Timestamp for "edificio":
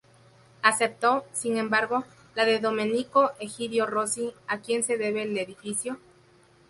5.37-5.99